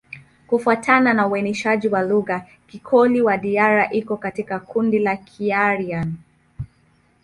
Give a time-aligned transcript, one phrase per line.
[0.47, 6.13] Kufuatana na uainishaji wa lugha, Kikoli-Wadiyara iko katika kundi la Kiaryan.